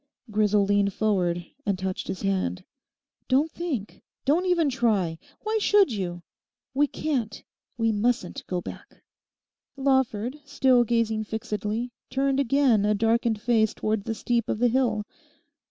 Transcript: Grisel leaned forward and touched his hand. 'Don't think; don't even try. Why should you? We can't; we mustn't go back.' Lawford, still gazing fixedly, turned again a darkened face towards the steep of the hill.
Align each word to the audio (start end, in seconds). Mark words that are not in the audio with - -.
Grisel 0.31 0.65
leaned 0.65 0.93
forward 0.95 1.45
and 1.63 1.77
touched 1.77 2.07
his 2.07 2.23
hand. 2.23 2.63
'Don't 3.27 3.51
think; 3.51 4.01
don't 4.25 4.47
even 4.47 4.67
try. 4.67 5.19
Why 5.41 5.59
should 5.61 5.91
you? 5.91 6.23
We 6.73 6.87
can't; 6.87 7.43
we 7.77 7.91
mustn't 7.91 8.43
go 8.47 8.61
back.' 8.61 9.03
Lawford, 9.77 10.39
still 10.43 10.83
gazing 10.85 11.25
fixedly, 11.25 11.91
turned 12.09 12.39
again 12.39 12.83
a 12.83 12.95
darkened 12.95 13.39
face 13.39 13.75
towards 13.75 14.05
the 14.05 14.15
steep 14.15 14.49
of 14.49 14.57
the 14.57 14.69
hill. 14.69 15.03